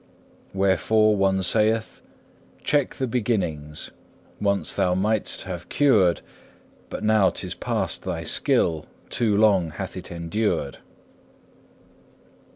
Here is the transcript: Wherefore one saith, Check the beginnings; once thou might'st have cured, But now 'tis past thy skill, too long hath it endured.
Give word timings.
Wherefore 0.55 1.15
one 1.15 1.43
saith, 1.43 2.01
Check 2.63 2.95
the 2.95 3.05
beginnings; 3.05 3.91
once 4.39 4.73
thou 4.73 4.95
might'st 4.95 5.43
have 5.43 5.69
cured, 5.69 6.21
But 6.89 7.03
now 7.03 7.29
'tis 7.29 7.53
past 7.53 8.01
thy 8.01 8.23
skill, 8.23 8.87
too 9.11 9.37
long 9.37 9.69
hath 9.69 9.95
it 9.95 10.11
endured. 10.11 10.79